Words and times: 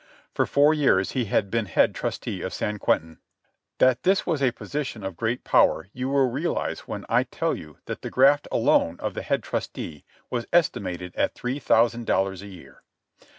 For 0.33 0.47
four 0.47 0.73
years 0.73 1.11
he 1.11 1.25
had 1.25 1.51
been 1.51 1.67
head 1.67 1.93
trusty 1.93 2.41
of 2.41 2.55
San 2.55 2.79
Quentin. 2.79 3.19
That 3.77 4.01
this 4.01 4.25
was 4.25 4.41
a 4.41 4.51
position 4.51 5.03
of 5.03 5.15
great 5.15 5.43
power 5.43 5.89
you 5.93 6.09
will 6.09 6.27
realize 6.27 6.79
when 6.87 7.05
I 7.07 7.21
tell 7.21 7.55
you 7.55 7.77
that 7.85 8.01
the 8.01 8.09
graft 8.09 8.47
alone 8.51 8.95
of 8.99 9.13
the 9.13 9.21
head 9.21 9.43
trusty 9.43 10.03
was 10.31 10.47
estimated 10.51 11.15
at 11.15 11.35
three 11.35 11.59
thousand 11.59 12.07
dollars 12.07 12.41
a 12.41 12.47
year. 12.47 12.81